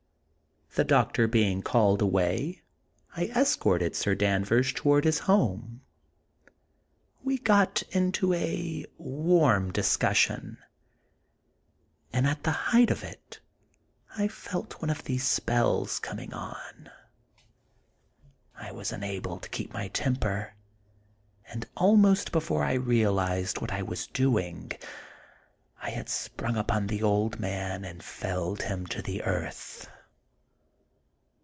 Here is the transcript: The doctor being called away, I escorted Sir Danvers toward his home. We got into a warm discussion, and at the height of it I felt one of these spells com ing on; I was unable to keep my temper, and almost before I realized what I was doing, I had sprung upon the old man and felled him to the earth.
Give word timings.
The 0.73 0.85
doctor 0.85 1.27
being 1.27 1.61
called 1.61 2.01
away, 2.01 2.61
I 3.17 3.25
escorted 3.35 3.93
Sir 3.93 4.15
Danvers 4.15 4.71
toward 4.71 5.03
his 5.03 5.19
home. 5.19 5.81
We 7.21 7.39
got 7.39 7.83
into 7.91 8.33
a 8.33 8.85
warm 8.97 9.73
discussion, 9.73 10.59
and 12.13 12.25
at 12.25 12.43
the 12.43 12.51
height 12.53 12.89
of 12.89 13.03
it 13.03 13.41
I 14.17 14.29
felt 14.29 14.81
one 14.81 14.89
of 14.89 15.03
these 15.03 15.27
spells 15.27 15.99
com 15.99 16.19
ing 16.19 16.33
on; 16.33 16.89
I 18.55 18.71
was 18.71 18.93
unable 18.93 19.39
to 19.39 19.49
keep 19.49 19.73
my 19.73 19.89
temper, 19.89 20.55
and 21.49 21.67
almost 21.75 22.31
before 22.31 22.63
I 22.63 22.75
realized 22.75 23.59
what 23.59 23.73
I 23.73 23.81
was 23.83 24.07
doing, 24.07 24.71
I 25.81 25.89
had 25.89 26.07
sprung 26.07 26.55
upon 26.55 26.87
the 26.87 27.03
old 27.03 27.41
man 27.41 27.83
and 27.83 28.01
felled 28.01 28.61
him 28.61 28.85
to 28.87 29.01
the 29.01 29.21
earth. 29.23 29.89